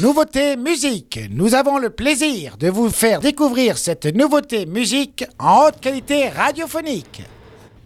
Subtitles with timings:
[0.00, 1.18] Nouveauté musique.
[1.32, 7.22] Nous avons le plaisir de vous faire découvrir cette nouveauté musique en haute qualité radiophonique.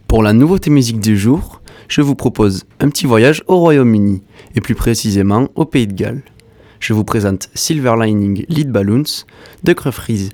[0.07, 4.21] Pour la nouveauté musique du jour, je vous propose un petit voyage au Royaume-Uni,
[4.53, 6.21] et plus précisément au Pays de Galles.
[6.79, 9.25] Je vous présente Silver Lining Lead Balloons
[9.63, 10.29] de Freeze,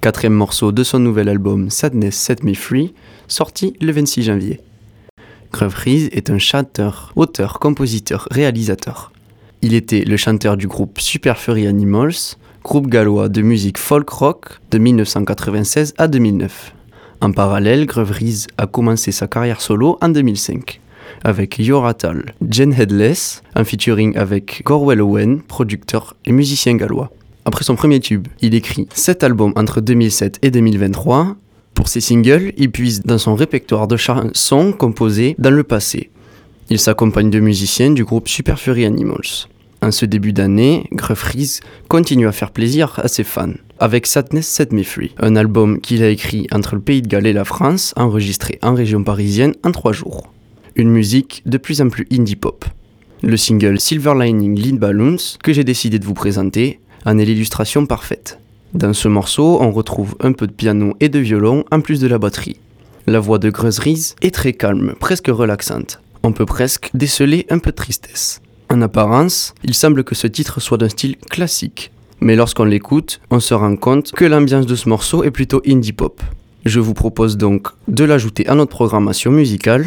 [0.00, 2.92] quatrième morceau de son nouvel album Sadness Set Me Free,
[3.28, 4.60] sorti le 26 janvier.
[5.52, 9.12] Freeze est un chanteur, auteur, compositeur, réalisateur.
[9.62, 14.58] Il était le chanteur du groupe Super Furry Animals, groupe gallois de musique folk rock
[14.70, 16.74] de 1996 à 2009.
[17.20, 20.80] En parallèle, Grevries a commencé sa carrière solo en 2005
[21.24, 27.10] avec Yoratal, Jen Headless, un featuring avec Gorwell Owen, producteur et musicien gallois.
[27.44, 31.36] Après son premier tube, il écrit 7 albums entre 2007 et 2023.
[31.74, 36.10] Pour ses singles, il puise dans son répertoire de chansons composées dans le passé.
[36.72, 39.48] Il s'accompagne de musiciens du groupe Super Fury Animals.
[39.82, 41.58] En ce début d'année, Freeze
[41.88, 46.04] continue à faire plaisir à ses fans avec Sadness Set Me Free, un album qu'il
[46.04, 49.72] a écrit entre le pays de Galles et la France, enregistré en région parisienne en
[49.72, 50.32] trois jours.
[50.76, 52.64] Une musique de plus en plus indie pop.
[53.22, 57.84] Le single Silver Lining Lead Balloons, que j'ai décidé de vous présenter, en est l'illustration
[57.84, 58.38] parfaite.
[58.74, 62.06] Dans ce morceau, on retrouve un peu de piano et de violon en plus de
[62.06, 62.60] la batterie.
[63.08, 66.00] La voix de Greuzeries est très calme, presque relaxante.
[66.22, 68.42] On peut presque déceler un peu de tristesse.
[68.68, 71.90] En apparence, il semble que ce titre soit d'un style classique,
[72.20, 75.92] mais lorsqu'on l'écoute, on se rend compte que l'ambiance de ce morceau est plutôt indie
[75.92, 76.22] pop.
[76.66, 79.86] Je vous propose donc de l'ajouter à notre programmation musicale,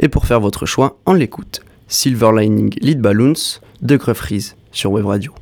[0.00, 1.62] et pour faire votre choix, on l'écoute.
[1.86, 5.32] Silver Lining Lead Balloons de Freeze sur Web Radio.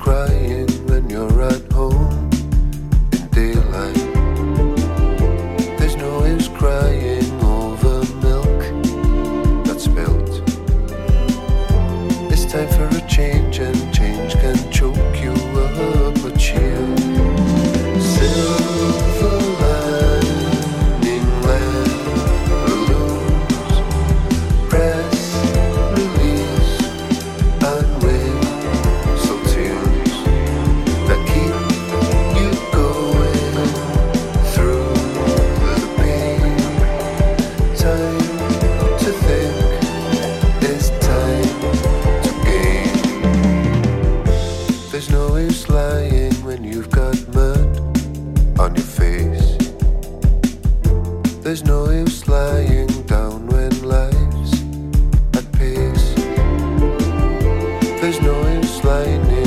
[0.00, 2.28] crying when you're at home
[3.12, 3.94] in daylight.
[5.78, 8.60] There's no use crying over milk
[9.64, 10.40] that's.
[12.32, 15.03] It's time for a change, and change can choke.
[58.44, 59.43] going slightly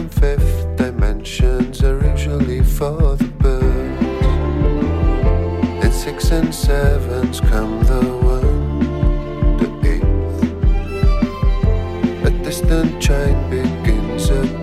[0.00, 4.24] and fifth dimensions are usually for the birds.
[5.84, 8.00] In six and sevens come the
[8.34, 10.42] one, the eighth.
[12.24, 14.30] A distant chime begins.
[14.30, 14.59] A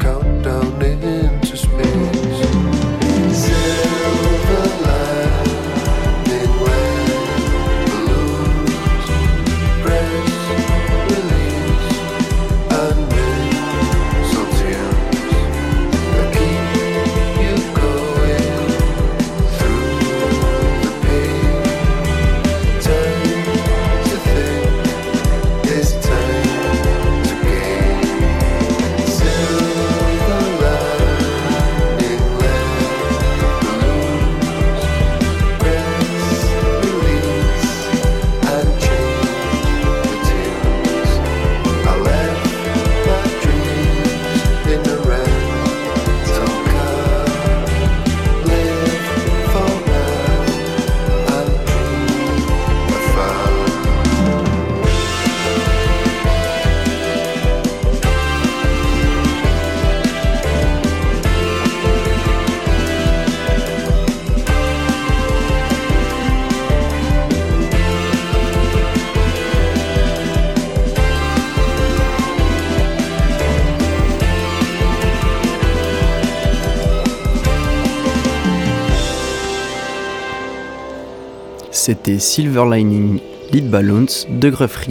[81.80, 83.20] C'était Silver Lining
[83.54, 84.88] Lead Balloons de Gruff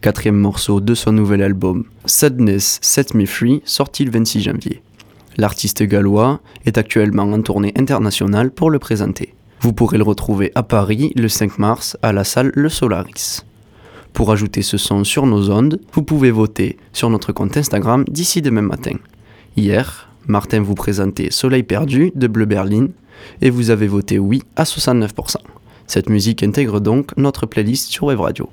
[0.00, 4.82] quatrième morceau de son nouvel album Sadness Set Me Free, sorti le 26 janvier.
[5.36, 9.34] L'artiste gallois est actuellement en tournée internationale pour le présenter.
[9.60, 13.44] Vous pourrez le retrouver à Paris le 5 mars à la salle Le Solaris.
[14.12, 18.42] Pour ajouter ce son sur nos ondes, vous pouvez voter sur notre compte Instagram d'ici
[18.42, 18.96] demain matin.
[19.56, 22.88] Hier, Martin vous présentait Soleil perdu de Bleu Berlin
[23.40, 25.36] et vous avez voté oui à 69%.
[25.86, 28.44] Cette musique intègre donc notre playlist sur Web Radio.